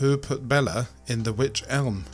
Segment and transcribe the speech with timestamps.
[0.00, 2.06] Who put Bella in the Wych Elm?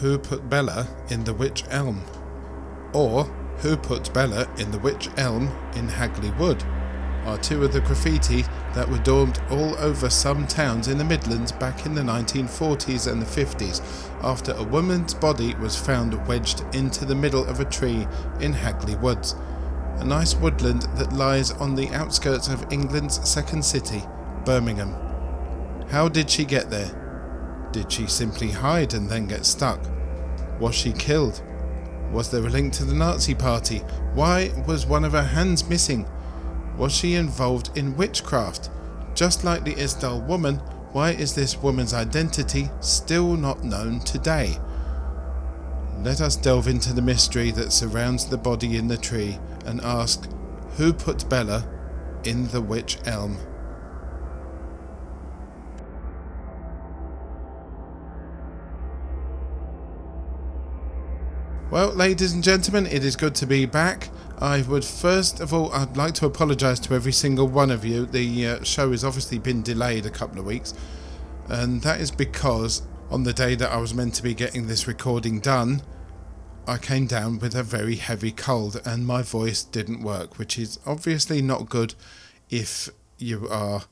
[0.00, 2.02] Who put Bella in the Wych Elm?
[2.92, 3.22] Or
[3.58, 6.60] Who put Bella in the Wych Elm in Hagley Wood?
[7.24, 8.44] Are two of the graffiti
[8.74, 13.22] that were daubed all over some towns in the Midlands back in the 1940s and
[13.22, 13.80] the 50s
[14.22, 18.06] after a woman's body was found wedged into the middle of a tree
[18.40, 19.36] in Hagley Woods,
[19.98, 24.02] a nice woodland that lies on the outskirts of England's second city,
[24.44, 24.94] Birmingham.
[25.88, 27.68] How did she get there?
[27.72, 29.80] Did she simply hide and then get stuck?
[30.60, 31.42] Was she killed?
[32.12, 33.78] Was there a link to the Nazi Party?
[34.14, 36.06] Why was one of her hands missing?
[36.76, 38.70] Was she involved in witchcraft?
[39.14, 40.56] Just like the Isdal woman,
[40.92, 44.58] why is this woman's identity still not known today?
[46.02, 50.28] Let us delve into the mystery that surrounds the body in the tree and ask
[50.76, 51.66] who put Bella
[52.24, 53.38] in the wych elm?
[61.70, 64.10] Well, ladies and gentlemen, it is good to be back.
[64.44, 68.04] I would first of all, I'd like to apologise to every single one of you.
[68.04, 70.74] The uh, show has obviously been delayed a couple of weeks,
[71.48, 74.86] and that is because on the day that I was meant to be getting this
[74.86, 75.80] recording done,
[76.68, 80.78] I came down with a very heavy cold and my voice didn't work, which is
[80.84, 81.94] obviously not good
[82.50, 83.84] if you are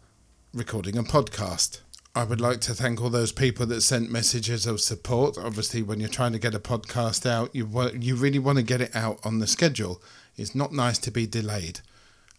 [0.53, 1.81] recording a podcast.
[2.15, 5.39] I would like to thank all those people that sent messages of support.
[5.39, 7.67] Obviously, when you're trying to get a podcast out, you
[7.99, 10.03] you really want to get it out on the schedule.
[10.37, 11.81] It's not nice to be delayed.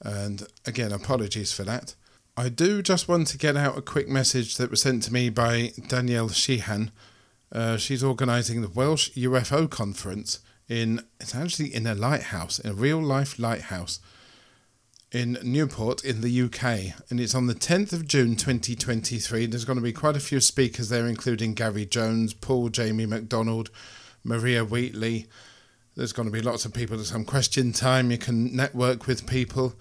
[0.02, 1.96] And again, apologies for that.
[2.36, 5.30] I do just want to get out a quick message that was sent to me
[5.30, 6.92] by Danielle Sheehan.
[7.52, 13.02] Uh, she's organising the Welsh UFO conference in it's actually in a lighthouse, a real
[13.02, 14.00] life lighthouse
[15.12, 19.46] in Newport in the UK, and it's on the 10th of June 2023.
[19.46, 23.70] There's going to be quite a few speakers there, including Gary Jones, Paul Jamie McDonald,
[24.24, 25.28] Maria Wheatley.
[25.96, 26.98] There's going to be lots of people.
[26.98, 28.10] There's some question time.
[28.10, 29.76] You can network with people.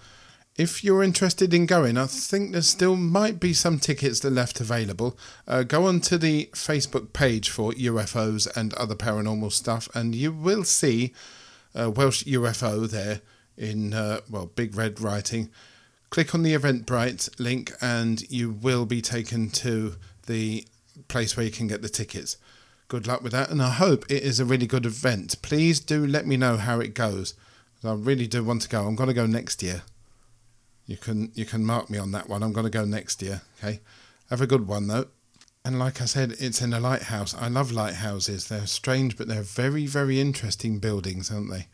[0.56, 4.33] If you're interested in going, I think there still might be some tickets that are
[4.33, 5.17] left available.
[5.49, 10.31] Uh, go on to the Facebook page for UFOs and other paranormal stuff, and you
[10.31, 11.15] will see
[11.75, 13.23] uh, Welsh UFO there
[13.56, 15.49] in, uh, well, big red writing.
[16.11, 19.94] Click on the Eventbrite link and you will be taken to
[20.27, 20.67] the
[21.09, 22.37] place where you can get the tickets.
[22.92, 25.41] Good luck with that, and I hope it is a really good event.
[25.41, 27.32] Please do let me know how it goes.
[27.82, 28.86] I really do want to go.
[28.86, 29.80] I'm going to go next year.
[30.84, 32.42] You can you can mark me on that one.
[32.42, 33.41] I'm going to go next year.
[33.58, 33.81] Okay,
[34.28, 35.06] have a good one though.
[35.64, 37.34] And like I said, it's in a lighthouse.
[37.34, 38.48] I love lighthouses.
[38.48, 41.69] They're strange, but they're very very interesting buildings, aren't they?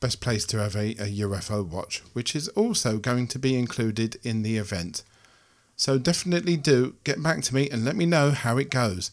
[0.00, 4.16] best place to have a, a UFO watch, which is also going to be included
[4.22, 5.02] in the event.
[5.76, 9.10] So definitely do get back to me and let me know how it goes.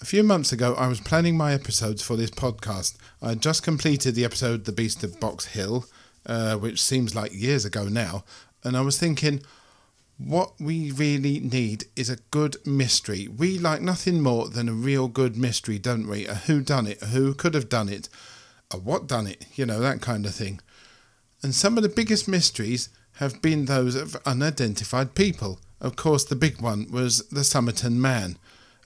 [0.00, 2.96] A few months ago, I was planning my episodes for this podcast.
[3.22, 5.86] I had just completed the episode The Beast of Box Hill,
[6.26, 8.24] uh, which seems like years ago now,
[8.62, 9.42] and I was thinking,
[10.18, 13.26] what we really need is a good mystery.
[13.28, 16.26] We like nothing more than a real good mystery, don't we?
[16.26, 18.08] A who done it, who could have done it
[18.70, 20.60] a what done it, you know, that kind of thing.
[21.42, 25.60] And some of the biggest mysteries have been those of unidentified people.
[25.80, 28.38] Of course, the big one was the Somerton Man,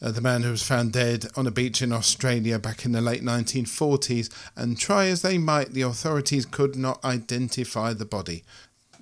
[0.03, 3.01] uh, the man who was found dead on a beach in Australia back in the
[3.01, 8.43] late 1940s, and try as they might, the authorities could not identify the body.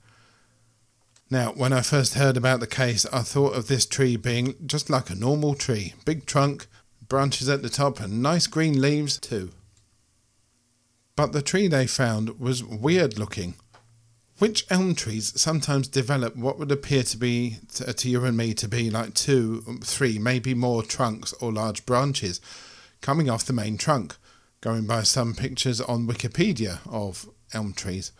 [1.30, 4.90] Now, when I first heard about the case, I thought of this tree being just
[4.90, 6.68] like a normal tree big trunk,
[7.10, 9.52] branches at the top, and nice green leaves, too.
[11.16, 13.56] But the tree they found was weird looking.
[14.40, 18.54] Wych elm trees sometimes develop what would appear to be, to, to you and me,
[18.56, 22.42] to be like two, three, maybe more trunks or large branches
[23.00, 24.16] coming off the main trunk,
[24.60, 28.12] going by some pictures on Wikipedia of elm trees.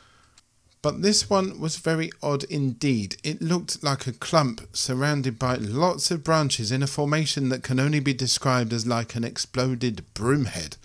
[0.82, 3.18] But this one was very odd indeed.
[3.24, 7.80] It looked like a clump surrounded by lots of branches in a formation that can
[7.80, 10.78] only be described as like an exploded broomhead.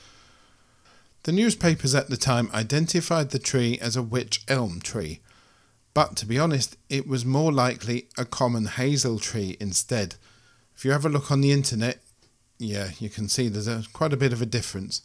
[1.31, 5.21] The newspapers at the time identified the tree as a wych elm tree,
[5.95, 10.17] but to be honest, it was more likely a common hazel tree instead.
[10.75, 12.01] If you have a look on the internet,
[12.59, 15.03] yeah, you can see there's a, quite a bit of a difference.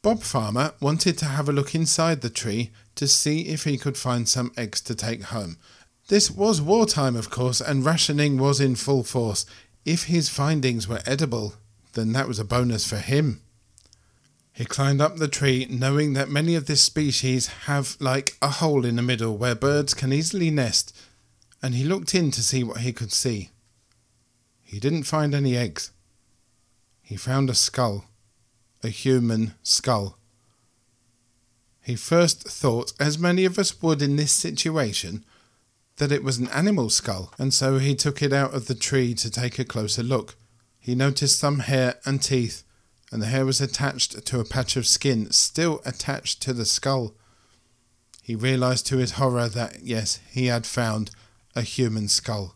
[0.00, 3.98] Bob Farmer wanted to have a look inside the tree to see if he could
[3.98, 5.58] find some eggs to take home.
[6.08, 9.44] This was wartime, of course, and rationing was in full force.
[9.84, 11.56] If his findings were edible,
[11.92, 13.42] then that was a bonus for him.
[14.60, 18.84] He climbed up the tree, knowing that many of this species have like a hole
[18.84, 20.94] in the middle where birds can easily nest,
[21.62, 23.48] and he looked in to see what he could see.
[24.62, 25.92] He didn't find any eggs.
[27.00, 28.04] He found a skull,
[28.84, 30.18] a human skull.
[31.80, 35.24] He first thought, as many of us would in this situation,
[35.96, 39.14] that it was an animal skull, and so he took it out of the tree
[39.14, 40.36] to take a closer look.
[40.78, 42.62] He noticed some hair and teeth
[43.10, 47.14] and the hair was attached to a patch of skin still attached to the skull.
[48.22, 51.10] He realized to his horror that, yes, he had found
[51.56, 52.54] a human skull.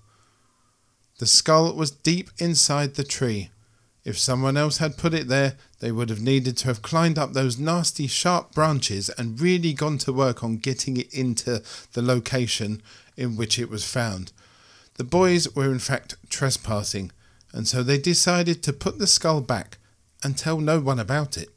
[1.19, 3.51] The skull was deep inside the tree.
[4.05, 7.33] If someone else had put it there, they would have needed to have climbed up
[7.33, 11.63] those nasty sharp branches and really gone to work on getting it into
[11.95, 12.83] the location
[13.17, 14.33] in which it was found.
[14.95, 17.11] The boys were in fact trespassing,
[17.53, 19.79] and so they decided to put the skull back
[20.25, 21.51] and tell no one about it.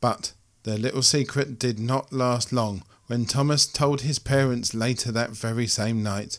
[0.00, 0.32] But
[0.64, 5.66] their little secret did not last long when Thomas told his parents later that very
[5.66, 6.38] same night.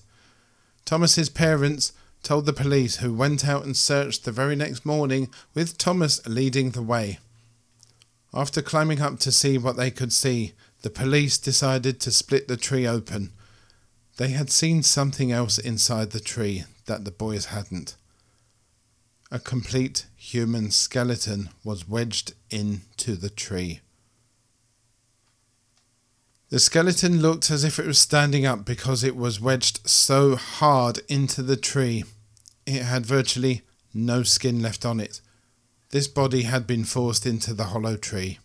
[0.86, 5.78] Thomas's parents told the police who went out and searched the very next morning with
[5.78, 7.20] Thomas leading the way.
[8.34, 12.58] After climbing up to see what they could see, the police decided to split the
[12.58, 13.32] tree open.
[14.18, 17.96] They had seen something else inside the tree that the boys hadn't.
[19.34, 23.80] A complete human skeleton was wedged into the tree.
[26.50, 31.00] The skeleton looked as if it was standing up because it was wedged so hard
[31.08, 32.04] into the tree.
[32.66, 33.62] It had virtually
[33.94, 35.22] no skin left on it.
[35.92, 38.40] This body had been forced into the hollow tree.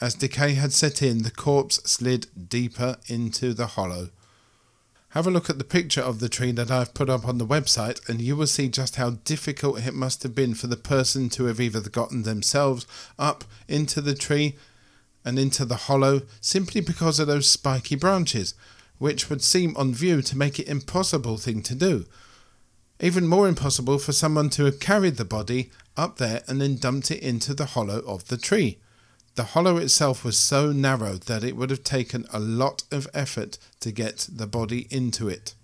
[0.00, 4.10] As decay had set in, the corpse slid deeper into the hollow.
[5.16, 7.46] Have a look at the picture of the tree that I've put up on the
[7.46, 11.30] website, and you will see just how difficult it must have been for the person
[11.30, 12.86] to have either gotten themselves
[13.18, 14.56] up into the tree
[15.24, 18.52] and into the hollow simply because of those spiky branches,
[18.98, 22.04] which would seem on view to make it impossible thing to do.
[23.00, 27.10] Even more impossible for someone to have carried the body up there and then dumped
[27.10, 28.76] it into the hollow of the tree.
[29.36, 33.58] The hollow itself was so narrow that it would have taken a lot of effort
[33.80, 35.54] to get the body into it.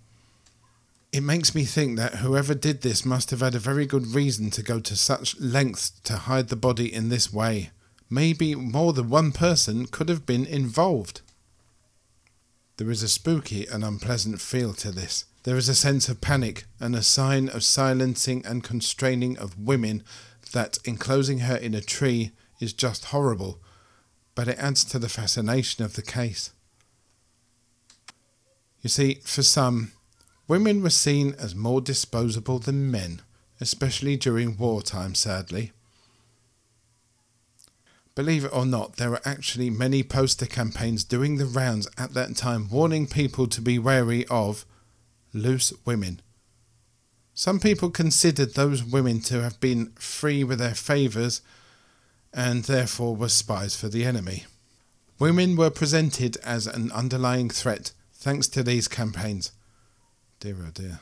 [1.11, 4.51] It makes me think that whoever did this must have had a very good reason
[4.51, 7.71] to go to such lengths to hide the body in this way.
[8.11, 11.21] Maybe more than one person could have been involved.
[12.77, 15.25] There is a spooky and unpleasant feel to this.
[15.45, 20.03] There is a sense of panic and a sign of silencing and constraining of women
[20.51, 23.59] that enclosing her in a tree is just horrible
[24.35, 26.51] but it adds to the fascination of the case.
[28.81, 29.93] You see, for some,
[30.47, 33.21] women were seen as more disposable than men,
[33.61, 35.71] especially during wartime, sadly.
[38.15, 42.35] Believe it or not, there were actually many poster campaigns doing the rounds at that
[42.35, 44.65] time warning people to be wary of
[45.33, 46.21] loose women.
[47.33, 51.41] Some people considered those women to have been free with their favours
[52.33, 54.45] and therefore were spies for the enemy.
[55.19, 59.51] Women were presented as an underlying threat thanks to these campaigns.
[60.39, 60.99] Dear oh dear.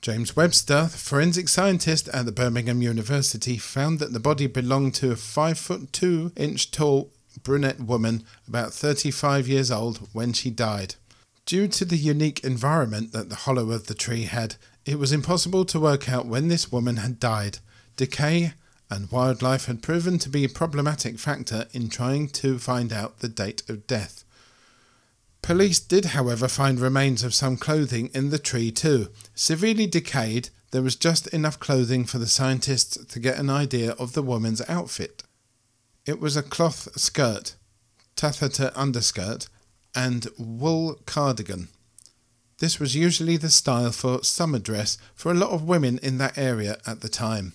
[0.00, 5.16] James Webster, forensic scientist at the Birmingham University, found that the body belonged to a
[5.16, 7.10] 5 foot 2 inch tall
[7.42, 10.96] brunette woman about 35 years old when she died.
[11.46, 15.64] Due to the unique environment that the hollow of the tree had, it was impossible
[15.64, 17.58] to work out when this woman had died.
[17.96, 18.54] Decay
[18.92, 23.28] and wildlife had proven to be a problematic factor in trying to find out the
[23.28, 24.22] date of death.
[25.40, 29.08] Police did, however, find remains of some clothing in the tree too.
[29.34, 34.12] Severely decayed, there was just enough clothing for the scientists to get an idea of
[34.12, 35.22] the woman's outfit.
[36.04, 37.56] It was a cloth skirt,
[38.14, 39.48] taffeta underskirt,
[39.94, 41.68] and wool cardigan.
[42.58, 46.36] This was usually the style for summer dress for a lot of women in that
[46.36, 47.54] area at the time.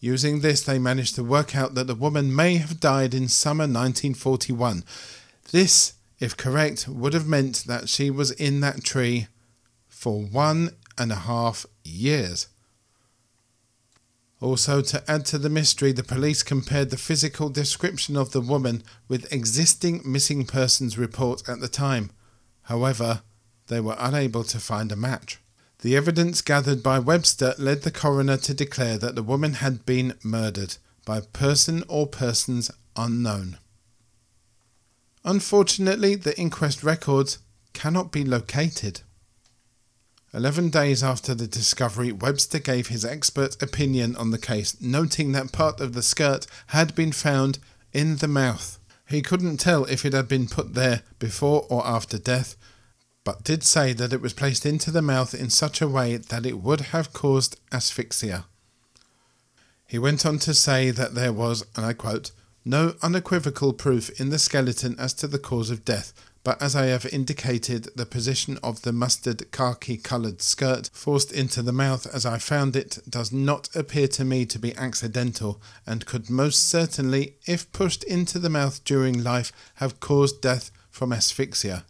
[0.00, 3.64] Using this, they managed to work out that the woman may have died in summer
[3.64, 4.84] 1941.
[5.50, 9.26] This, if correct, would have meant that she was in that tree
[9.88, 12.46] for one and a half years.
[14.40, 18.84] Also, to add to the mystery, the police compared the physical description of the woman
[19.08, 22.10] with existing missing persons report at the time.
[22.62, 23.22] However,
[23.66, 25.38] they were unable to find a match.
[25.80, 30.14] The evidence gathered by Webster led the coroner to declare that the woman had been
[30.24, 33.58] murdered by a person or persons unknown.
[35.24, 37.38] Unfortunately, the inquest records
[37.74, 39.02] cannot be located.
[40.34, 45.52] Eleven days after the discovery, Webster gave his expert opinion on the case, noting that
[45.52, 47.60] part of the skirt had been found
[47.92, 48.78] in the mouth.
[49.08, 52.56] He couldn't tell if it had been put there before or after death,
[53.28, 56.46] but did say that it was placed into the mouth in such a way that
[56.46, 58.46] it would have caused asphyxia.
[59.86, 62.30] He went on to say that there was, and I quote,
[62.64, 66.86] no unequivocal proof in the skeleton as to the cause of death, but as I
[66.86, 72.24] have indicated, the position of the mustard khaki coloured skirt forced into the mouth as
[72.24, 77.34] I found it does not appear to me to be accidental, and could most certainly,
[77.46, 81.84] if pushed into the mouth during life, have caused death from asphyxia.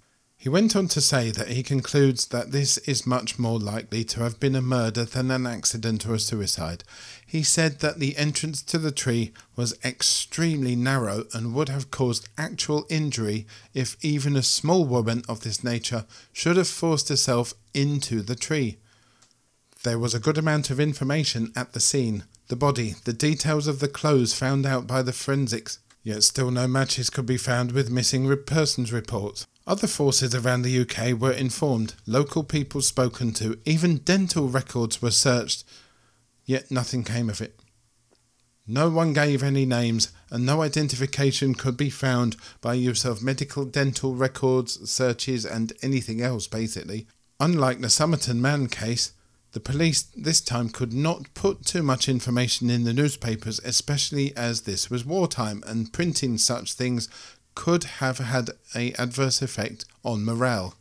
[0.48, 4.20] He went on to say that he concludes that this is much more likely to
[4.20, 6.84] have been a murder than an accident or a suicide.
[7.26, 12.30] He said that the entrance to the tree was extremely narrow and would have caused
[12.38, 18.22] actual injury if even a small woman of this nature should have forced herself into
[18.22, 18.78] the tree.
[19.82, 23.80] There was a good amount of information at the scene the body, the details of
[23.80, 27.90] the clothes found out by the forensics, yet still no matches could be found with
[27.90, 29.46] missing persons reports.
[29.68, 35.10] Other forces around the UK were informed, local people spoken to, even dental records were
[35.10, 35.62] searched,
[36.46, 37.60] yet nothing came of it.
[38.66, 43.66] No one gave any names, and no identification could be found by use of medical
[43.66, 47.06] dental records, searches, and anything else, basically.
[47.38, 49.12] Unlike the Somerton Man case,
[49.52, 54.62] the police this time could not put too much information in the newspapers, especially as
[54.62, 57.08] this was wartime and printing such things
[57.58, 60.76] could have had a adverse effect on morale.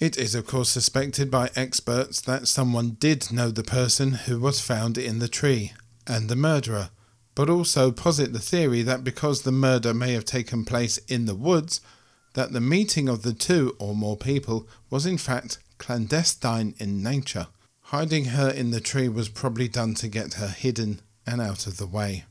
[0.00, 4.60] It is of course suspected by experts that someone did know the person who was
[4.60, 5.74] found in the tree
[6.04, 6.90] and the murderer,
[7.36, 11.36] but also posit the theory that because the murder may have taken place in the
[11.36, 11.80] woods,
[12.34, 17.46] that the meeting of the two or more people was in fact clandestine in nature.
[17.94, 21.76] Hiding her in the tree was probably done to get her hidden and out of
[21.76, 22.24] the way.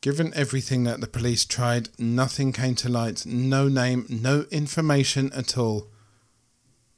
[0.00, 5.58] Given everything that the police tried, nothing came to light, no name, no information at
[5.58, 5.88] all.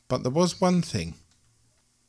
[0.07, 1.15] But there was one thing.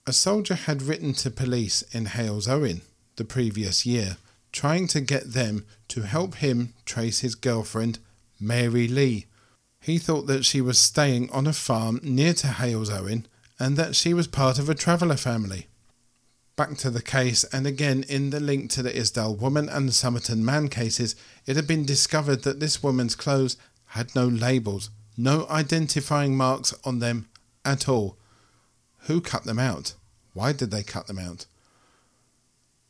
[0.05, 2.81] A soldier had written to police in Halesowen
[3.15, 4.17] the previous year,
[4.51, 7.97] trying to get them to help him trace his girlfriend,
[8.39, 9.25] Mary Lee.
[9.81, 13.25] He thought that she was staying on a farm near to Halesowen
[13.59, 15.67] and that she was part of a traveller family.
[16.55, 19.93] Back to the case, and again in the link to the Isdal woman and the
[19.93, 21.15] Somerton man cases,
[21.47, 23.57] it had been discovered that this woman's clothes
[23.87, 27.27] had no labels, no identifying marks on them
[27.65, 28.17] at all.
[29.07, 29.95] Who cut them out?
[30.33, 31.47] Why did they cut them out?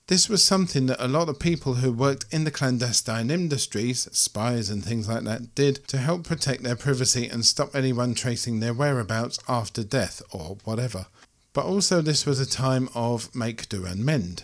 [0.08, 4.70] This was something that a lot of people who worked in the clandestine industries, spies
[4.70, 8.74] and things like that, did to help protect their privacy and stop anyone tracing their
[8.74, 11.08] whereabouts after death or whatever.
[11.54, 14.44] But also, this was a time of make, do, and mend.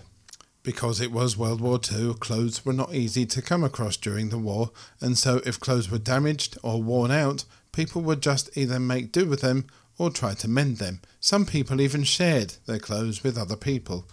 [0.61, 4.37] Because it was World War II, clothes were not easy to come across during the
[4.37, 9.11] war, and so if clothes were damaged or worn out, people would just either make
[9.11, 9.65] do with them
[9.97, 11.01] or try to mend them.
[11.19, 14.05] Some people even shared their clothes with other people.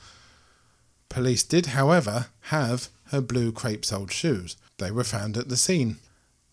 [1.08, 4.56] Police did, however, have her blue crepe soled shoes.
[4.78, 5.96] They were found at the scene.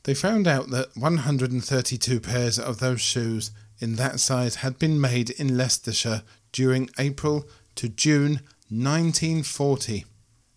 [0.03, 5.29] They found out that 132 pairs of those shoes in that size had been made
[5.31, 10.05] in Leicestershire during April to June 1940.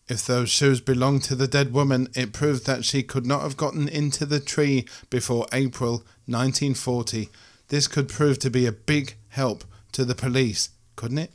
[0.09, 3.57] If those shoes belonged to the dead woman, it proved that she could not have
[3.57, 7.29] gotten into the tree before April 1940.
[7.69, 11.33] This could prove to be a big help to the police, couldn't it?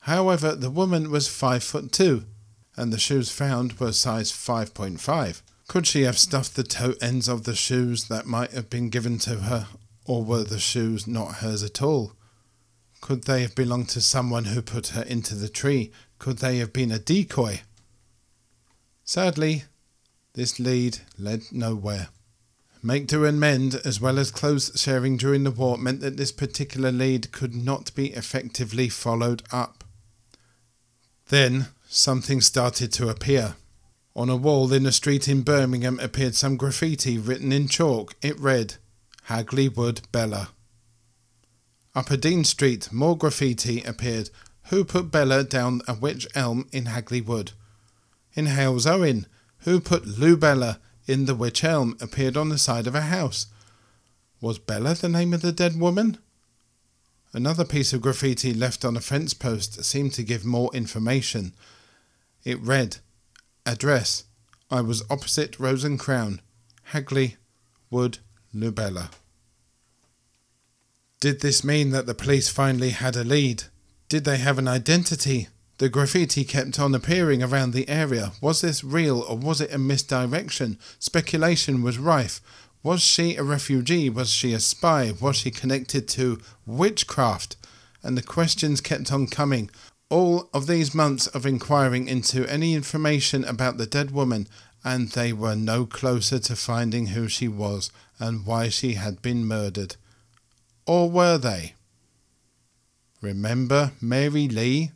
[0.00, 2.24] However, the woman was five foot two,
[2.76, 5.42] and the shoes found were size 5.5.
[5.68, 9.18] Could she have stuffed the toe ends of the shoes that might have been given
[9.18, 9.66] to her,
[10.06, 12.12] or were the shoes not hers at all?
[13.00, 15.92] Could they have belonged to someone who put her into the tree?
[16.18, 17.60] Could they have been a decoy?
[19.04, 19.64] Sadly,
[20.34, 22.08] this lead led nowhere.
[22.82, 26.32] Make do and mend, as well as clothes sharing during the war, meant that this
[26.32, 29.84] particular lead could not be effectively followed up.
[31.28, 33.56] Then something started to appear.
[34.14, 38.14] On a wall in a street in Birmingham appeared some graffiti written in chalk.
[38.22, 38.76] It read,
[39.26, 40.50] Hagley Wood Bella.
[41.96, 44.30] Upper Dean Street, more graffiti appeared.
[44.68, 47.50] Who put Bella down a wych elm in Hagley Wood?
[48.34, 49.26] In Halesowen,
[49.62, 50.78] who put Lou Bella
[51.08, 53.46] in the wych elm appeared on the side of a house.
[54.40, 56.18] Was Bella the name of the dead woman?
[57.32, 61.52] Another piece of graffiti left on a fence post seemed to give more information.
[62.44, 62.98] It read,
[63.66, 64.22] Address,
[64.70, 66.40] I was opposite Rose and Crown,
[66.84, 67.38] Hagley,
[67.90, 68.18] Wood,
[68.54, 69.10] Lubella.
[71.20, 73.64] Did this mean that the police finally had a lead?
[74.08, 75.48] Did they have an identity?
[75.78, 78.32] The graffiti kept on appearing around the area.
[78.40, 80.78] Was this real or was it a misdirection?
[80.98, 82.40] Speculation was rife.
[82.82, 84.08] Was she a refugee?
[84.08, 85.12] Was she a spy?
[85.20, 87.56] Was she connected to witchcraft?
[88.02, 89.70] And the questions kept on coming.
[90.08, 94.46] All of these months of inquiring into any information about the dead woman,
[94.84, 99.44] and they were no closer to finding who she was and why she had been
[99.44, 99.96] murdered.
[100.86, 101.74] Or were they?
[103.20, 104.92] Remember Mary Lee?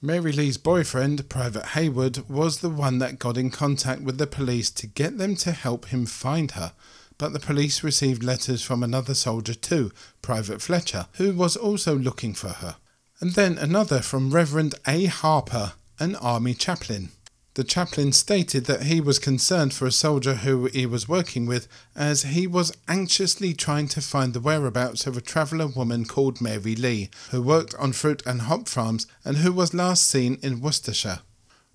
[0.00, 4.70] Mary Lee's boyfriend, Private Haywood, was the one that got in contact with the police
[4.72, 6.72] to get them to help him find her.
[7.18, 12.34] But the police received letters from another soldier too, Private Fletcher, who was also looking
[12.34, 12.76] for her.
[13.20, 15.04] And then another from Reverend A.
[15.04, 17.10] Harper, an army chaplain.
[17.54, 21.68] The chaplain stated that he was concerned for a soldier who he was working with,
[21.94, 26.74] as he was anxiously trying to find the whereabouts of a traveller woman called Mary
[26.74, 31.20] Lee, who worked on fruit and hop farms and who was last seen in Worcestershire.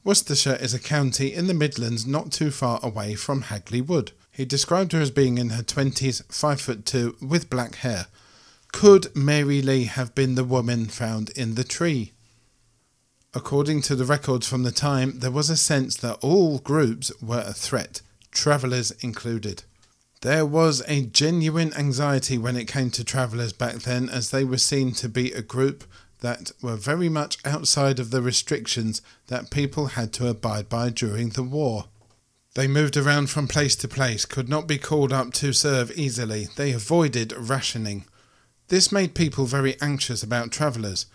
[0.04, 4.14] Worcestershire is a county in the Midlands not too far away from Hagley Wood.
[4.32, 8.08] He described her as being in her twenties, five foot two, with black hair.
[8.72, 12.14] Could Mary Lee have been the woman found in the tree?
[13.34, 17.44] According to the records from the time, there was a sense that all groups were
[17.46, 19.64] a threat, travellers included.
[20.22, 24.58] There was a genuine anxiety when it came to travellers back then, as they were
[24.58, 25.84] seen to be a group
[26.22, 31.30] that were very much outside of the restrictions that people had to abide by during
[31.30, 31.86] the war.
[32.56, 36.48] They moved around from place to place, could not be called up to serve easily,
[36.56, 38.06] they avoided rationing.
[38.70, 41.06] This made people very anxious about travellers,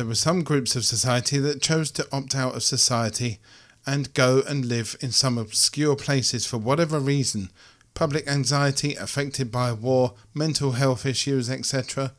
[0.00, 3.38] there were some groups of society that chose to opt out of society
[3.86, 7.50] and go and live in some obscure places for whatever reason
[7.92, 12.14] public anxiety affected by war, mental health issues, etc.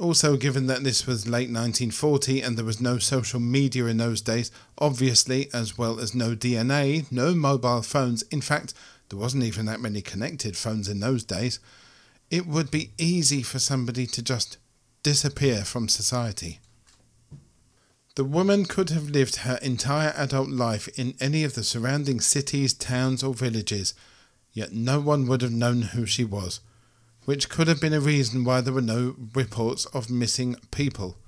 [0.00, 4.22] Also, given that this was late 1940 and there was no social media in those
[4.22, 8.72] days, obviously, as well as no DNA, no mobile phones, in fact,
[9.10, 11.60] there wasn't even that many connected phones in those days,
[12.30, 14.56] it would be easy for somebody to just
[15.02, 16.60] disappear from society.
[18.16, 22.72] The woman could have lived her entire adult life in any of the surrounding cities,
[22.72, 23.92] towns, or villages,
[24.54, 26.60] yet no one would have known who she was,
[27.26, 31.18] which could have been a reason why there were no reports of missing people.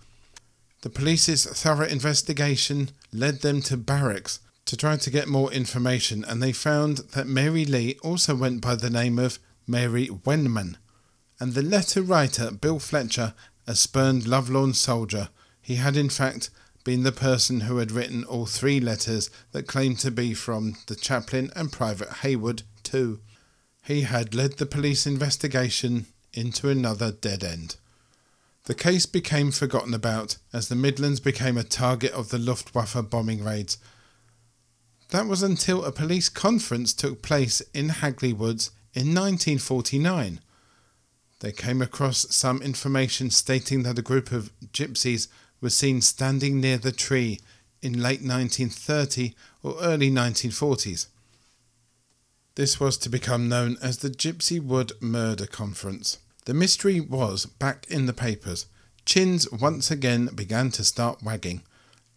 [0.80, 6.42] The police's thorough investigation led them to barracks to try to get more information, and
[6.42, 10.78] they found that Mary Lee also went by the name of Mary Wenman,
[11.38, 13.34] and the letter writer, Bill Fletcher,
[13.66, 15.28] a spurned, lovelorn soldier.
[15.60, 16.48] He had, in fact,
[16.88, 20.96] been the person who had written all three letters that claimed to be from the
[20.96, 23.20] chaplain and Private Haywood, too.
[23.84, 27.76] He had led the police investigation into another dead end.
[28.64, 33.44] The case became forgotten about as the Midlands became a target of the Luftwaffe bombing
[33.44, 33.76] raids.
[35.10, 40.40] That was until a police conference took place in Hagley Woods in 1949.
[41.40, 45.28] They came across some information stating that a group of gypsies
[45.60, 47.40] was seen standing near the tree
[47.82, 51.06] in late 1930 or early 1940s.
[52.54, 56.18] This was to become known as the Gypsy Wood Murder Conference.
[56.44, 58.66] The mystery was back in the papers.
[59.04, 61.62] Chins once again began to start wagging.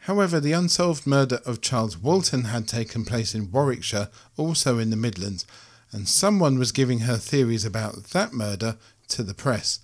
[0.06, 4.96] However, the unsolved murder of Charles Walton had taken place in Warwickshire, also in the
[4.96, 5.46] Midlands,
[5.92, 8.78] and someone was giving her theories about that murder
[9.10, 9.80] to the press.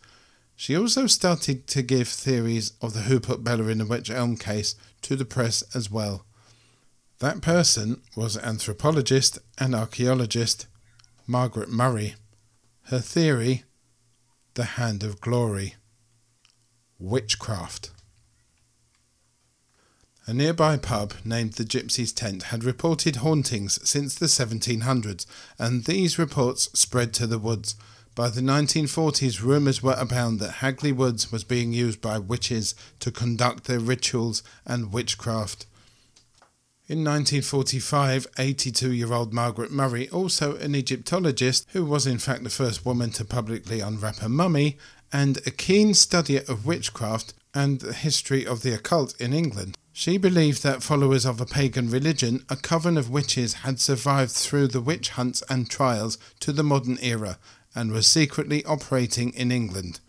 [0.59, 4.35] She also started to give theories of the Who Put Bella in the Wych Elm
[4.35, 6.25] case to the press as well.
[7.19, 10.65] That person was anthropologist and archaeologist
[11.27, 12.15] Margaret Murray.
[12.85, 13.65] Her theory
[14.55, 15.75] the Hand of Glory.
[16.97, 17.91] Witchcraft.
[20.25, 25.27] A nearby pub named the Gypsy's Tent had reported hauntings since the 1700s,
[25.59, 27.75] and these reports spread to the woods.
[28.17, 33.11] By the 1940s, rumours were abound that Hagley Woods was being used by witches to
[33.11, 35.67] conduct their rituals and witchcraft.
[36.87, 42.49] In 1945, 82 year old Margaret Murray, also an Egyptologist who was in fact the
[42.49, 44.79] first woman to publicly unwrap a mummy,
[45.13, 49.77] and a keen studier of witchcraft and the history of the occult in England.
[49.93, 54.69] She believed that followers of a pagan religion, a coven of witches had survived through
[54.69, 57.37] the witch hunts and trials to the modern era
[57.77, 59.99] and was secretly operating in England.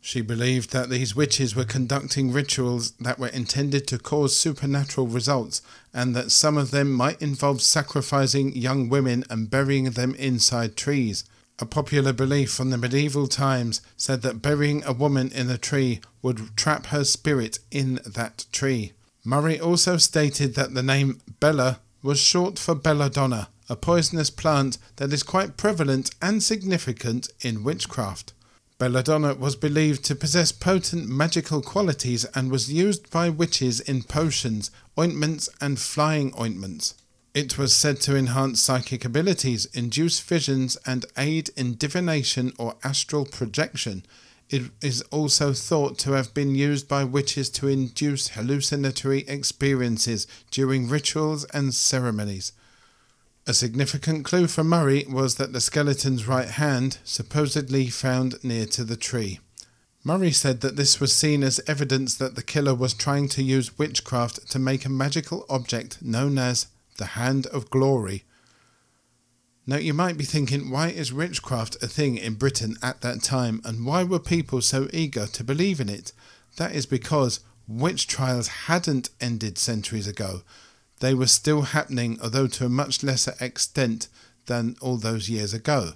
[0.00, 5.60] She believed that these witches were conducting rituals that were intended to cause supernatural results,
[5.92, 11.24] and that some of them might involve sacrificing young women and burying them inside trees.
[11.58, 16.00] A popular belief from the medieval times said that burying a woman in a tree
[16.22, 18.92] would trap her spirit in that tree.
[19.24, 25.12] Murray also stated that the name Bella was short for belladonna, a poisonous plant that
[25.12, 28.32] is quite prevalent and significant in witchcraft.
[28.78, 34.70] Belladonna was believed to possess potent magical qualities and was used by witches in potions,
[34.98, 36.94] ointments, and flying ointments.
[37.34, 43.24] It was said to enhance psychic abilities, induce visions, and aid in divination or astral
[43.24, 44.04] projection.
[44.48, 50.88] It is also thought to have been used by witches to induce hallucinatory experiences during
[50.88, 52.52] rituals and ceremonies.
[53.48, 58.84] A significant clue for Murray was that the skeleton's right hand supposedly found near to
[58.84, 59.40] the tree.
[60.04, 63.78] Murray said that this was seen as evidence that the killer was trying to use
[63.78, 66.66] witchcraft to make a magical object known as
[66.98, 68.24] the Hand of Glory.
[69.66, 73.62] Now, you might be thinking, why is witchcraft a thing in Britain at that time,
[73.64, 76.12] and why were people so eager to believe in it?
[76.58, 80.42] That is because witch trials hadn't ended centuries ago.
[81.00, 84.08] They were still happening, although to a much lesser extent
[84.46, 85.92] than all those years ago.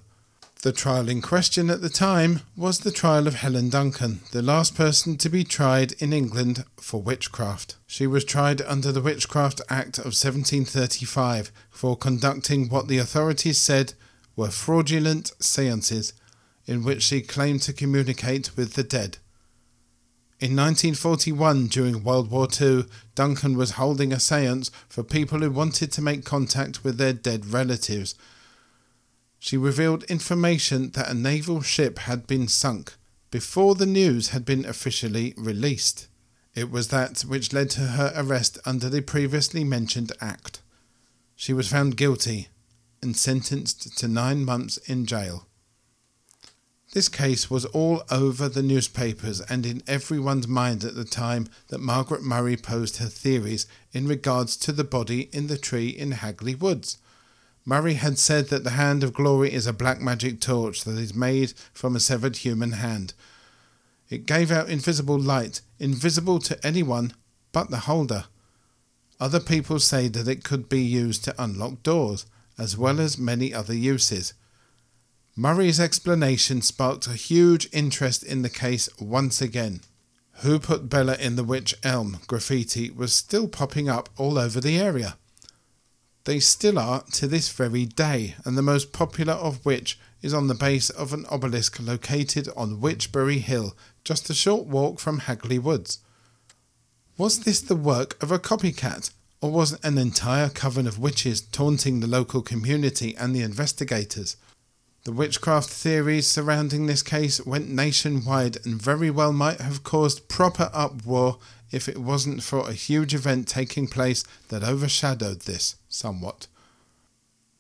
[0.62, 4.76] The trial in question at the time was the trial of Helen Duncan, the last
[4.76, 7.74] person to be tried in England for witchcraft.
[7.88, 13.94] She was tried under the Witchcraft Act of 1735 for conducting what the authorities said
[14.36, 16.12] were fraudulent seances
[16.64, 19.18] in which she claimed to communicate with the dead.
[20.42, 25.92] In 1941, during World War II, Duncan was holding a seance for people who wanted
[25.92, 28.16] to make contact with their dead relatives
[29.44, 32.94] she revealed information that a naval ship had been sunk
[33.32, 36.06] before the news had been officially released.
[36.54, 40.62] It was that which led to her arrest under the previously mentioned act.
[41.34, 42.50] She was found guilty
[43.02, 45.48] and sentenced to nine months in jail.
[46.92, 51.80] This case was all over the newspapers and in everyone's mind at the time that
[51.80, 56.54] Margaret Murray posed her theories in regards to the body in the tree in Hagley
[56.54, 56.98] Woods.
[57.64, 61.14] Murray had said that the Hand of Glory is a black magic torch that is
[61.14, 63.14] made from a severed human hand.
[64.10, 67.14] It gave out invisible light, invisible to anyone
[67.52, 68.24] but the holder.
[69.18, 72.26] Other people say that it could be used to unlock doors,
[72.58, 74.34] as well as many other uses.
[75.34, 79.80] Murray's explanation sparked a huge interest in the case once again.
[80.42, 84.78] Who put Bella in the Wych Elm graffiti was still popping up all over the
[84.78, 85.16] area.
[86.24, 90.48] They still are to this very day, and the most popular of which is on
[90.48, 95.58] the base of an obelisk located on Wychbury Hill, just a short walk from Hagley
[95.58, 96.00] Woods.
[97.16, 102.00] Was this the work of a copycat, or was an entire coven of witches taunting
[102.00, 104.36] the local community and the investigators?
[105.04, 110.70] The witchcraft theories surrounding this case went nationwide and very well might have caused proper
[110.72, 111.38] uproar
[111.72, 116.46] if it wasn't for a huge event taking place that overshadowed this somewhat.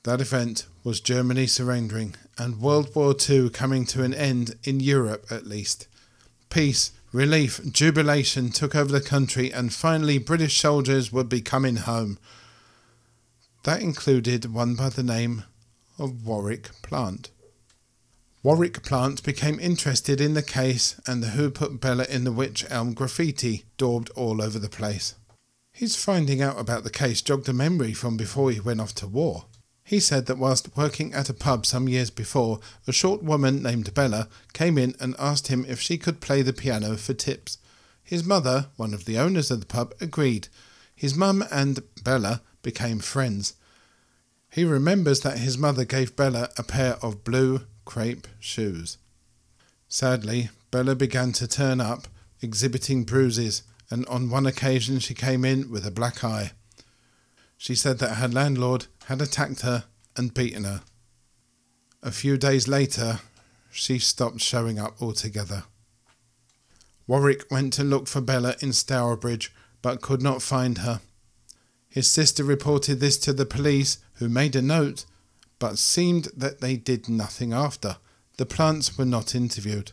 [0.04, 5.26] That event was Germany surrendering and World War II coming to an end in Europe
[5.30, 5.88] at least.
[6.48, 12.18] Peace, relief, jubilation took over the country, and finally British soldiers would be coming home.
[13.64, 15.44] That included one by the name
[16.02, 17.30] of Warwick Plant.
[18.42, 22.64] Warwick Plant became interested in the case and the Who Put Bella in the Wych
[22.68, 25.14] Elm graffiti daubed all over the place.
[25.70, 29.06] His finding out about the case jogged a memory from before he went off to
[29.06, 29.44] war.
[29.84, 33.94] He said that whilst working at a pub some years before, a short woman named
[33.94, 37.58] Bella came in and asked him if she could play the piano for tips.
[38.02, 40.48] His mother, one of the owners of the pub, agreed.
[40.94, 43.54] His mum and Bella became friends.
[44.52, 48.98] He remembers that his mother gave Bella a pair of blue crepe shoes.
[49.88, 52.06] Sadly, Bella began to turn up,
[52.42, 56.52] exhibiting bruises, and on one occasion she came in with a black eye.
[57.56, 59.84] She said that her landlord had attacked her
[60.16, 60.82] and beaten her.
[62.02, 63.20] A few days later,
[63.70, 65.64] she stopped showing up altogether.
[67.06, 71.00] Warwick went to look for Bella in Stourbridge, but could not find her.
[71.92, 75.04] His sister reported this to the police, who made a note,
[75.58, 77.98] but seemed that they did nothing after.
[78.38, 79.92] The plants were not interviewed.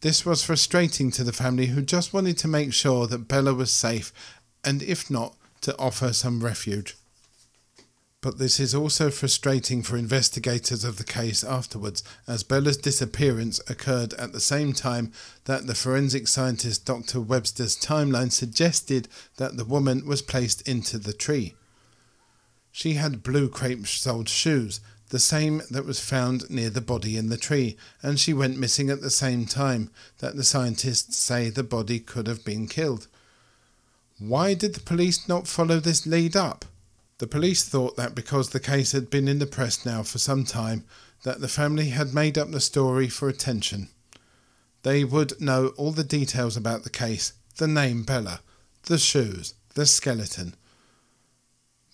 [0.00, 3.70] This was frustrating to the family, who just wanted to make sure that Bella was
[3.70, 4.10] safe,
[4.64, 6.96] and if not, to offer some refuge.
[8.22, 14.14] But this is also frustrating for investigators of the case afterwards, as Bella's disappearance occurred
[14.14, 15.12] at the same time
[15.46, 17.20] that the forensic scientist Dr.
[17.20, 19.08] Webster's timeline suggested
[19.38, 21.54] that the woman was placed into the tree.
[22.70, 27.28] She had blue crepe soled shoes, the same that was found near the body in
[27.28, 31.64] the tree, and she went missing at the same time that the scientists say the
[31.64, 33.08] body could have been killed.
[34.20, 36.64] Why did the police not follow this lead up?
[37.22, 40.42] The police thought that because the case had been in the press now for some
[40.44, 40.84] time,
[41.22, 43.90] that the family had made up the story for attention.
[44.82, 48.40] They would know all the details about the case the name Bella,
[48.86, 50.56] the shoes, the skeleton.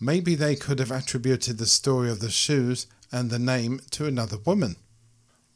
[0.01, 4.39] Maybe they could have attributed the story of the shoes and the name to another
[4.39, 4.77] woman.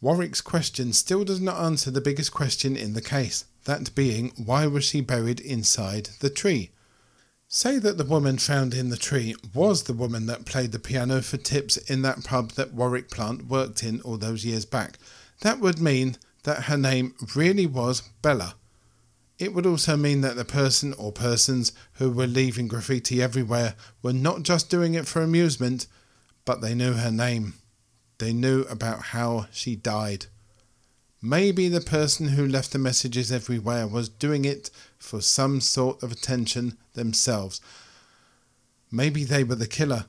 [0.03, 4.67] Warwick's question still does not answer the biggest question in the case that being, why
[4.67, 6.73] was she buried inside the tree?
[7.55, 11.21] Say that the woman found in the tree was the woman that played the piano
[11.21, 14.97] for tips in that pub that Warwick Plant worked in all those years back.
[15.43, 18.55] That would mean that her name really was Bella.
[19.39, 24.15] It would also mean that the person or persons who were leaving graffiti everywhere were
[24.15, 25.87] not just doing it for amusement,
[26.47, 27.53] but they knew her name.
[28.17, 30.25] They knew about how she died.
[31.25, 36.11] Maybe the person who left the messages everywhere was doing it for some sort of
[36.11, 37.61] attention themselves.
[38.91, 40.07] Maybe they were the killer,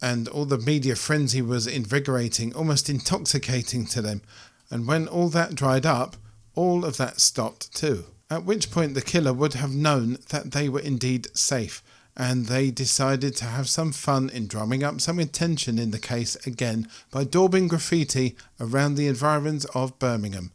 [0.00, 4.22] and all the media frenzy was invigorating, almost intoxicating to them.
[4.70, 6.16] And when all that dried up,
[6.54, 8.06] all of that stopped too.
[8.30, 11.82] At which point the killer would have known that they were indeed safe,
[12.20, 16.36] and they decided to have some fun in drumming up some attention in the case
[16.46, 20.52] again by daubing graffiti around the environs of Birmingham.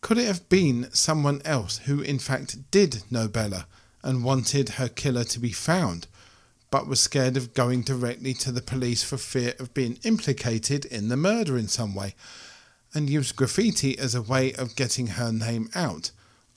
[0.00, 3.68] Could it have been someone else who in fact did know Bella
[4.02, 6.08] and wanted her killer to be found,
[6.72, 11.10] but was scared of going directly to the police for fear of being implicated in
[11.10, 12.16] the murder in some way,
[12.92, 16.10] and used graffiti as a way of getting her name out?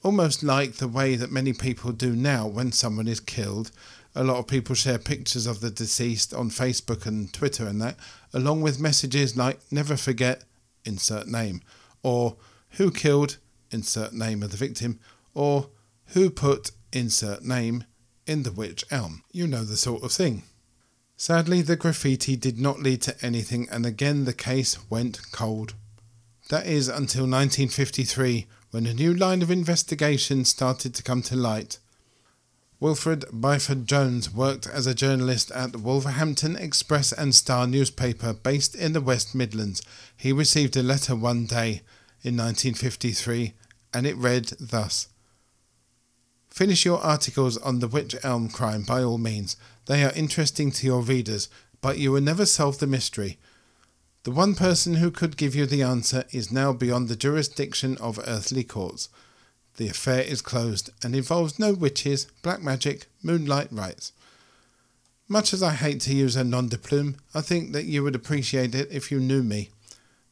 [0.04, 3.72] almost like the way that many people do now when someone is killed.
[4.16, 7.98] A lot of people share pictures of the deceased on Facebook and Twitter and that,
[8.34, 10.44] along with messages like never forget,
[10.84, 11.62] insert name,
[12.04, 12.38] or
[12.72, 13.38] who killed,
[13.72, 15.00] insert name of the victim,
[15.34, 15.70] or
[16.08, 17.86] who put, insert name,
[18.26, 19.24] in the wych elm.
[19.32, 20.44] You know the sort of thing.
[21.18, 25.74] Sadly, the graffiti did not lead to anything, and again the case went cold.
[26.50, 31.80] That is until 1953 when a new line of investigation started to come to light.
[32.82, 38.74] Wilfred Byford Jones worked as a journalist at the Wolverhampton Express and Star newspaper based
[38.74, 39.82] in the West Midlands.
[40.16, 41.82] He received a letter one day
[42.24, 43.54] in 1953
[43.94, 45.10] and it read thus
[46.50, 49.58] Finish your articles on the Wych Elm crime by all means.
[49.88, 51.50] They are interesting to your readers,
[51.82, 53.40] but you will never solve the mystery.
[54.24, 58.20] The one person who could give you the answer is now beyond the jurisdiction of
[58.26, 59.10] earthly courts.
[59.80, 64.12] The affair is closed and involves no witches, black magic, moonlight rites.
[65.30, 68.14] Much as I hate to use a nom de plume, I think that you would
[68.14, 69.70] appreciate it if you knew me.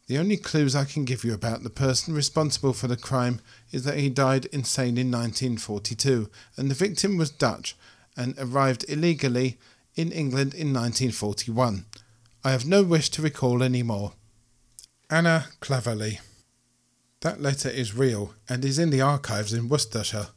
[0.08, 3.40] The only clues I can give you about the person responsible for the crime
[3.72, 7.78] is that he died insane in 1942 and the victim was Dutch
[8.18, 9.58] and arrived illegally
[9.96, 11.86] in England in 1941.
[12.44, 14.12] I have no wish to recall any more.
[15.10, 16.20] Anna Claverley.
[17.22, 20.28] That letter is real and is in the archives in Worcestershire.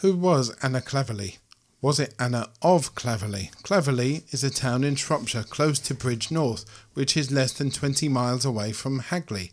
[0.00, 1.38] Who was Anna Claverley?
[1.80, 3.50] Was it Anna of Claverley?
[3.62, 8.44] Claverley is a town in Shropshire close to Bridgnorth, which is less than 20 miles
[8.44, 9.52] away from Hagley.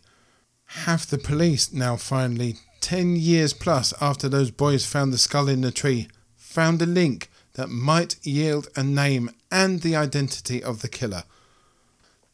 [0.84, 5.62] Have the police now finally, 10 years plus after those boys found the skull in
[5.62, 10.88] the tree, found a link that might yield a name and the identity of the
[10.88, 11.24] killer.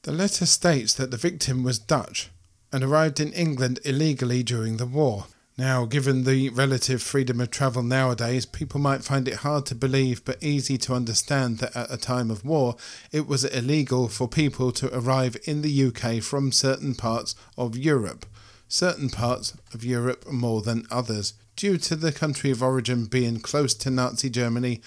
[0.03, 2.31] The letter states that the victim was Dutch
[2.75, 5.27] and arrived in England illegally during the war.
[5.57, 10.25] Now, given the relative freedom of travel nowadays, people might find it hard to believe
[10.25, 12.75] but easy to understand that at a time of war
[13.13, 18.27] it was illegal for people to arrive in the UK from certain parts of Europe,
[18.67, 23.75] certain parts of Europe more than others, due to the country of origin being close
[23.75, 24.81] to Nazi Germany,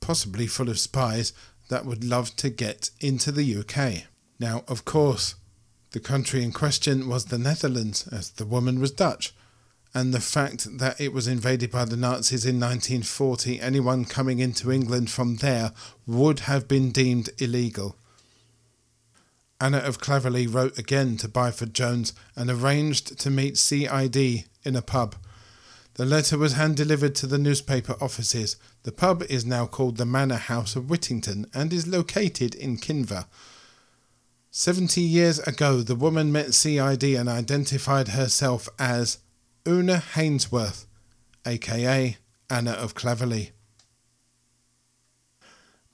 [0.00, 1.34] possibly full of spies
[1.68, 4.04] that would love to get into the UK.
[4.38, 5.34] Now, of course,
[5.92, 9.34] the country in question was the Netherlands, as the woman was Dutch,
[9.92, 14.70] and the fact that it was invaded by the Nazis in 1940, anyone coming into
[14.70, 15.72] England from there
[16.06, 17.96] would have been deemed illegal.
[19.60, 24.82] Anna of Claverley wrote again to Byford Jones and arranged to meet CID in a
[24.82, 25.16] pub.
[25.94, 28.56] The letter was hand delivered to the newspaper offices.
[28.84, 33.26] The pub is now called the Manor House of Whittington and is located in Kinver.
[34.52, 39.18] Seventy years ago, the woman met CID and identified herself as
[39.66, 40.86] Una Hainsworth,
[41.46, 42.16] aka
[42.50, 43.50] Anna of Claverley.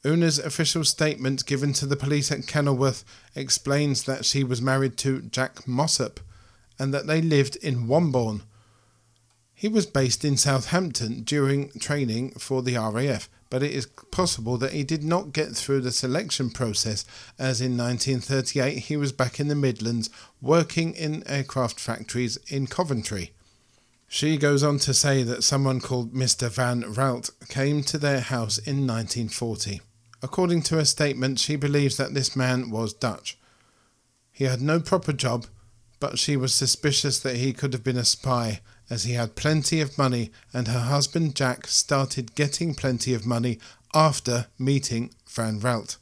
[0.06, 5.20] Una's official statement given to the police at Kenilworth explains that she was married to
[5.20, 6.18] Jack Mossop
[6.78, 8.40] and that they lived in Wombourne.
[9.52, 14.72] He was based in Southampton during training for the RAF but it is possible that
[14.72, 17.04] he did not get through the selection process,
[17.38, 23.32] as in 1938 he was back in the Midlands working in aircraft factories in Coventry.
[24.08, 26.48] She goes on to say that someone called Mr.
[26.48, 29.80] Van Raalte came to their house in 1940.
[30.22, 33.36] According to her statement, she believes that this man was Dutch.
[34.32, 35.46] He had no proper job,
[35.98, 39.80] but she was suspicious that he could have been a spy as he had plenty
[39.80, 43.58] of money and her husband Jack started getting plenty of money
[43.94, 45.96] after meeting Van Raalte.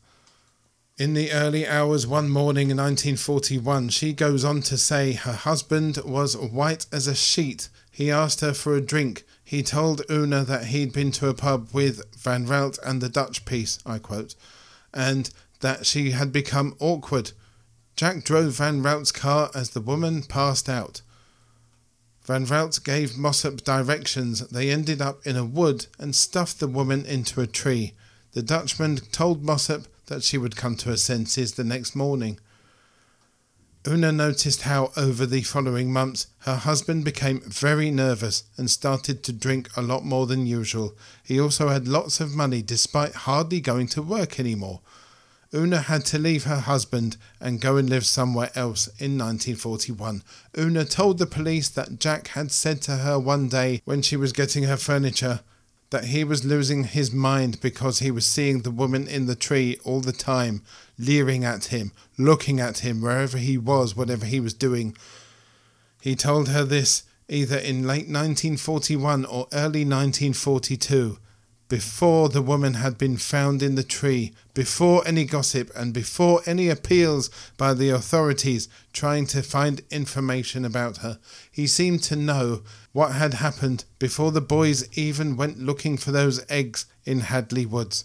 [0.97, 5.99] In the early hours one morning in 1941, she goes on to say her husband
[6.05, 7.69] was white as a sheet.
[7.91, 9.25] He asked her for a drink.
[9.43, 13.45] He told Una that he'd been to a pub with Van Raalte and the Dutch
[13.45, 14.37] piece, I quote,
[14.93, 17.33] and that she had become awkward.
[17.97, 21.03] Jack drove Van Raalte's car as the woman passed out.
[22.25, 24.41] Van Raalte gave Mossop directions.
[24.49, 27.93] They ended up in a wood and stuffed the woman into a tree.
[28.33, 32.39] The Dutchman told Mossop that she would come to her senses the next morning.
[33.87, 39.33] Una noticed how, over the following months, her husband became very nervous and started to
[39.33, 40.97] drink a lot more than usual.
[41.23, 44.81] He also had lots of money despite hardly going to work anymore.
[45.55, 50.23] Una had to leave her husband and go and live somewhere else in 1941.
[50.59, 54.33] Una told the police that Jack had said to her one day when she was
[54.33, 55.41] getting her furniture
[55.91, 59.79] that he was losing his mind because he was seeing the woman in the tree
[59.85, 60.63] all the time,
[60.99, 64.97] leering at him, looking at him wherever he was, whatever he was doing.
[66.01, 71.19] He told her this either in late 1941 or early 1942
[71.69, 76.69] before the woman had been found in the tree, before any gossip, and before any
[76.69, 81.19] appeals by the authorities trying to find information about her.
[81.51, 86.45] He seemed to know what had happened before the boys even went looking for those
[86.51, 88.05] eggs in Hagley Woods.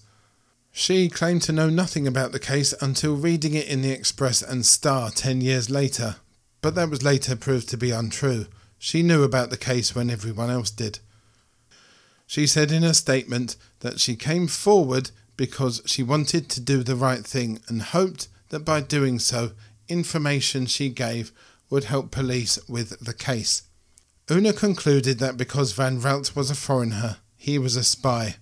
[0.71, 4.65] She claimed to know nothing about the case until reading it in the Express and
[4.65, 6.17] Star ten years later,
[6.61, 8.47] but that was later proved to be untrue.
[8.77, 10.99] She knew about the case when everyone else did.
[12.29, 16.95] She said in her statement that she came forward because she wanted to do the
[16.95, 19.53] right thing and hoped that by doing so,
[19.87, 21.31] information she gave
[21.71, 23.63] would help police with the case.
[24.29, 28.35] Una concluded that because Van Raalte was a foreigner, he was a spy,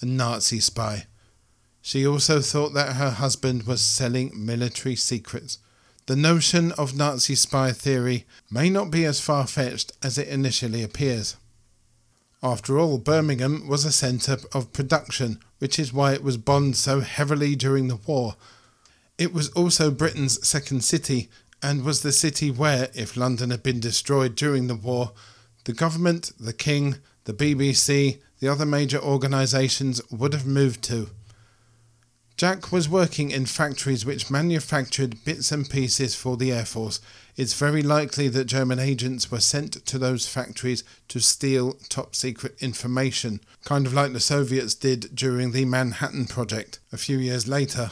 [0.00, 1.06] a Nazi spy.
[1.82, 5.58] She also thought that her husband was selling military secrets.
[6.06, 10.84] The notion of Nazi spy theory may not be as far fetched as it initially
[10.84, 11.34] appears.
[12.44, 17.00] After all, Birmingham was a centre of production, which is why it was bombed so
[17.00, 18.36] heavily during the war.
[19.16, 21.30] It was also Britain's second city,
[21.62, 25.12] and was the city where, if London had been destroyed during the war,
[25.64, 31.08] the government, the king, the BBC, the other major organisations would have moved to.
[32.36, 37.00] Jack was working in factories which manufactured bits and pieces for the Air Force.
[37.36, 42.56] It's very likely that German agents were sent to those factories to steal top secret
[42.62, 47.90] information, kind of like the Soviets did during the Manhattan Project a few years later.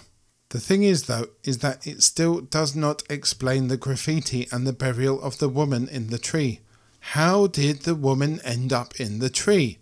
[0.51, 4.73] The thing is, though, is that it still does not explain the graffiti and the
[4.73, 6.61] burial of the woman in the tree.
[7.01, 9.79] How did the woman end up in the tree?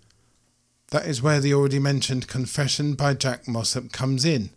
[0.91, 4.51] That is where the already mentioned confession by Jack Mossop comes in.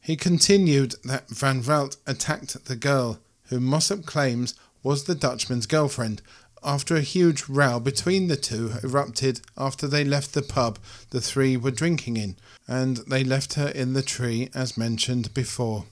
[0.00, 6.22] He continued that Van Raalte attacked the girl, who Mossop claims was the Dutchman's girlfriend,
[6.64, 10.78] after a huge row between the two erupted after they left the pub
[11.10, 12.36] the three were drinking in,
[12.66, 15.84] and they left her in the tree as mentioned before.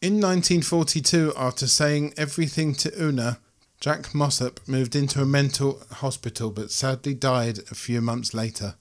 [0.00, 3.38] In 1942, after saying everything to Una,
[3.80, 8.76] Jack Mossop moved into a mental hospital but sadly died a few months later.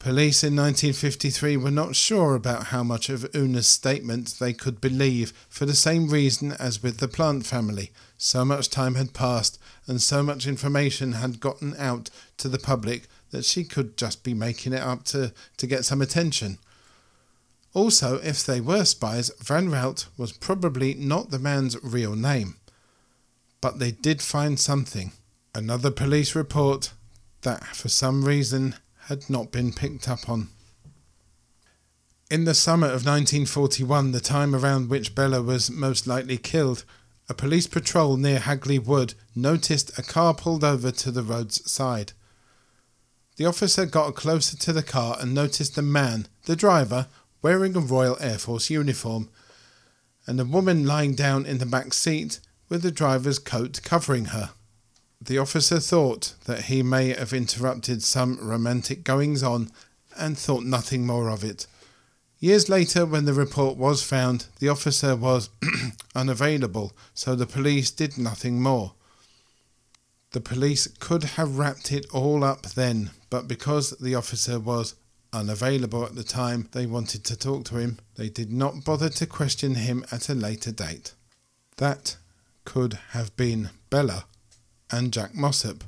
[0.00, 5.34] Police in 1953 were not sure about how much of Una's statement they could believe
[5.50, 7.92] for the same reason as with the Plant family.
[8.16, 13.08] So much time had passed and so much information had gotten out to the public
[13.30, 16.56] that she could just be making it up to, to get some attention.
[17.74, 22.56] Also, if they were spies, Van Raalte was probably not the man's real name.
[23.60, 25.12] But they did find something.
[25.54, 26.94] Another police report
[27.42, 28.76] that, for some reason,
[29.10, 30.48] had not been picked up on.
[32.30, 36.84] In the summer of 1941, the time around which Bella was most likely killed,
[37.28, 42.12] a police patrol near Hagley Wood noticed a car pulled over to the road's side.
[43.36, 47.08] The officer got closer to the car and noticed a man, the driver,
[47.42, 49.28] wearing a Royal Air Force uniform,
[50.24, 52.38] and a woman lying down in the back seat
[52.68, 54.50] with the driver's coat covering her.
[55.22, 59.70] The officer thought that he may have interrupted some romantic goings on
[60.16, 61.66] and thought nothing more of it.
[62.38, 65.50] Years later, when the report was found, the officer was
[66.14, 68.94] unavailable, so the police did nothing more.
[70.30, 74.94] The police could have wrapped it all up then, but because the officer was
[75.34, 79.26] unavailable at the time they wanted to talk to him, they did not bother to
[79.26, 81.12] question him at a later date.
[81.76, 82.16] That
[82.64, 84.24] could have been Bella
[84.90, 85.84] and Jack Mossop.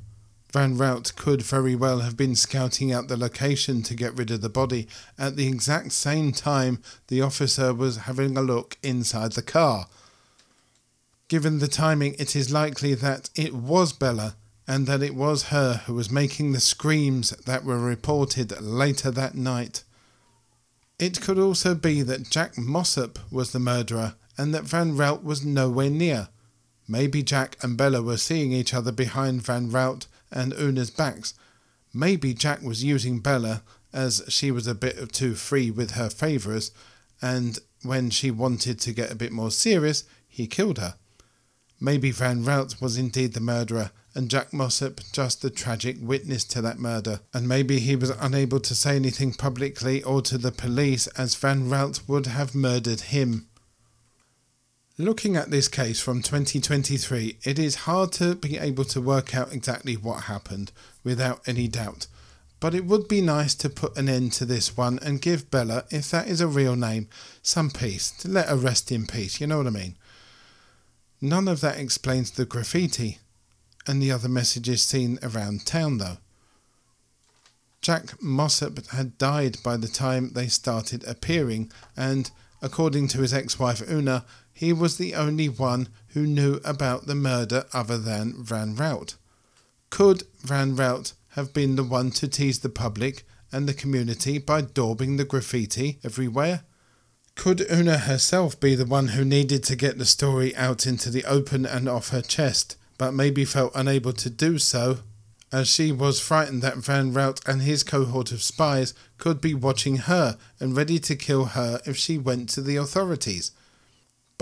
[0.53, 4.41] Van Raalte could very well have been scouting out the location to get rid of
[4.41, 4.87] the body
[5.17, 9.87] at the exact same time the officer was having a look inside the car.
[11.27, 14.35] Given the timing, it is likely that it was Bella
[14.67, 19.33] and that it was her who was making the screams that were reported later that
[19.33, 19.83] night.
[20.99, 25.43] It could also be that Jack Mossop was the murderer and that Van Raalte was
[25.43, 26.29] nowhere near.
[26.87, 31.33] Maybe Jack and Bella were seeing each other behind Van Raalte and Una's backs.
[31.93, 33.63] Maybe Jack was using Bella
[33.93, 36.71] as she was a bit too free with her favours,
[37.21, 40.95] and when she wanted to get a bit more serious, he killed her.
[41.79, 46.61] Maybe Van Raalte was indeed the murderer, and Jack Mossop just the tragic witness to
[46.61, 51.07] that murder, and maybe he was unable to say anything publicly or to the police
[51.07, 53.47] as Van Raalte would have murdered him.
[54.99, 59.51] Looking at this case from 2023, it is hard to be able to work out
[59.51, 60.71] exactly what happened
[61.03, 62.05] without any doubt.
[62.59, 65.85] But it would be nice to put an end to this one and give Bella,
[65.89, 67.09] if that is a real name,
[67.41, 69.97] some peace, to let her rest in peace, you know what I mean?
[71.19, 73.17] None of that explains the graffiti
[73.87, 76.17] and the other messages seen around town, though.
[77.81, 82.29] Jack Mossop had died by the time they started appearing, and
[82.61, 84.23] according to his ex wife Una,
[84.53, 89.15] he was the only one who knew about the murder other than Van Raalte.
[89.89, 94.61] Could Van Raalte have been the one to tease the public and the community by
[94.61, 96.63] daubing the graffiti everywhere?
[97.35, 101.25] Could Una herself be the one who needed to get the story out into the
[101.25, 104.99] open and off her chest, but maybe felt unable to do so,
[105.51, 109.97] as she was frightened that Van Raalte and his cohort of spies could be watching
[109.97, 113.51] her and ready to kill her if she went to the authorities?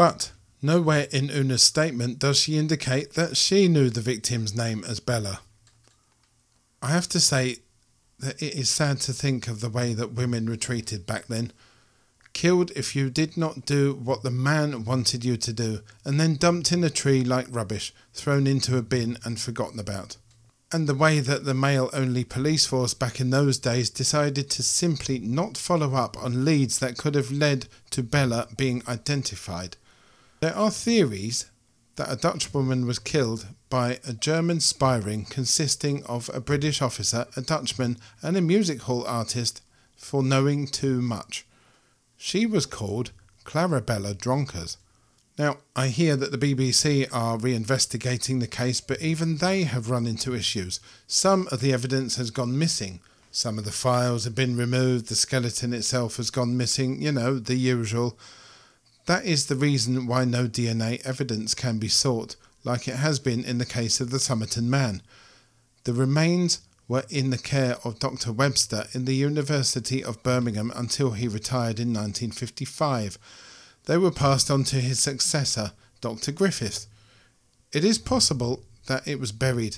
[0.01, 0.31] But
[0.63, 5.41] nowhere in Una's statement does she indicate that she knew the victim's name as Bella.
[6.81, 7.57] I have to say
[8.17, 11.53] that it is sad to think of the way that women were treated back then.
[12.33, 16.35] Killed if you did not do what the man wanted you to do, and then
[16.35, 20.17] dumped in a tree like rubbish, thrown into a bin and forgotten about.
[20.71, 24.63] And the way that the male only police force back in those days decided to
[24.63, 29.77] simply not follow up on leads that could have led to Bella being identified.
[30.41, 31.51] There are theories
[31.97, 36.81] that a Dutch woman was killed by a German spy ring consisting of a British
[36.81, 39.61] officer, a Dutchman, and a music hall artist
[39.95, 41.45] for knowing too much.
[42.17, 43.11] She was called
[43.45, 44.77] Clarabella Dronkers.
[45.37, 50.07] Now, I hear that the BBC are reinvestigating the case, but even they have run
[50.07, 50.79] into issues.
[51.05, 52.99] Some of the evidence has gone missing.
[53.29, 57.37] Some of the files have been removed, the skeleton itself has gone missing, you know,
[57.37, 58.17] the usual.
[59.05, 63.43] That is the reason why no DNA evidence can be sought, like it has been
[63.43, 65.01] in the case of the Somerton man.
[65.83, 68.31] The remains were in the care of Dr.
[68.31, 73.17] Webster in the University of Birmingham until he retired in 1955.
[73.85, 75.71] They were passed on to his successor,
[76.01, 76.31] Dr.
[76.31, 76.87] Griffith.
[77.71, 79.77] It is possible that it was buried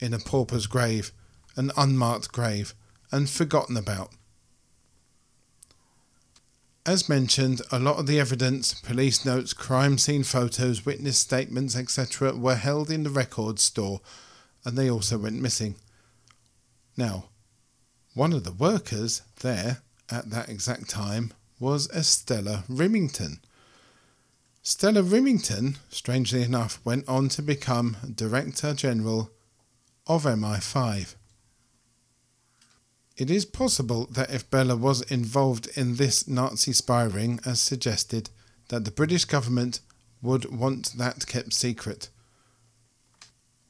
[0.00, 1.12] in a pauper's grave,
[1.56, 2.74] an unmarked grave,
[3.12, 4.12] and forgotten about.
[6.86, 12.36] As mentioned, a lot of the evidence, police notes, crime scene photos, witness statements, etc.,
[12.36, 14.00] were held in the record store
[14.64, 15.74] and they also went missing.
[16.96, 17.24] Now,
[18.14, 19.78] one of the workers there
[20.08, 23.40] at that exact time was Estella Rimington.
[24.62, 29.32] Stella Rimington, strangely enough, went on to become Director General
[30.06, 31.16] of MI5.
[33.16, 38.28] It is possible that if Bella was involved in this Nazi spying as suggested,
[38.68, 39.80] that the British government
[40.20, 42.10] would want that kept secret.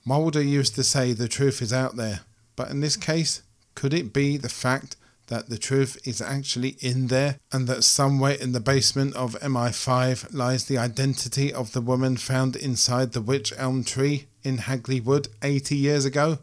[0.05, 2.21] Mulder used to say the truth is out there,
[2.57, 3.43] but in this case,
[3.75, 4.97] could it be the fact
[5.29, 10.33] that the truth is actually in there and that somewhere in the basement of MI5
[10.33, 15.29] lies the identity of the woman found inside the wych elm tree in Hagley Wood
[15.43, 16.39] 80 years ago?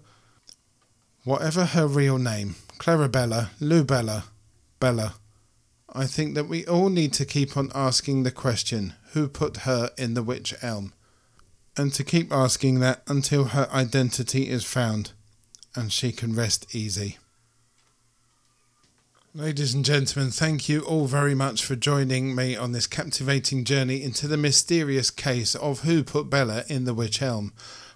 [1.24, 4.24] Whatever her real name, Clarabella, Luebella, Bella.
[4.78, 5.16] Bella.
[5.96, 9.92] I think that we all need to keep on asking the question who put her
[9.98, 10.92] in the wych elm?
[11.78, 15.14] And to keep asking that until her identity is found
[15.74, 17.20] and she can rest easy.
[19.34, 24.04] Ladies and gentlemen, thank you all very much for joining me on this captivating journey
[24.04, 27.54] into the mysterious case of who put Bella in the wych elm.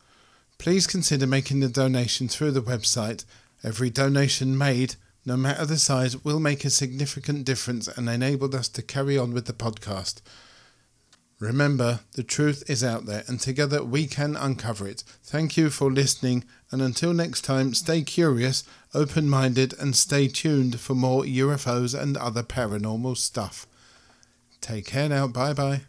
[0.57, 3.23] Please consider making the donation through the website.
[3.63, 4.95] Every donation made,
[5.25, 9.33] no matter the size, will make a significant difference and enable us to carry on
[9.33, 10.19] with the podcast.
[11.39, 15.03] Remember, the truth is out there, and together we can uncover it.
[15.23, 18.63] Thank you for listening, and until next time, stay curious,
[18.93, 23.67] open minded, and stay tuned for more UFOs and other paranormal stuff.
[24.61, 25.27] Take care now.
[25.27, 25.81] Bye bye.